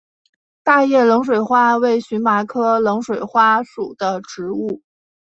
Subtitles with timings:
[0.63, 4.81] 大叶冷水花为荨麻科冷水花属的植物。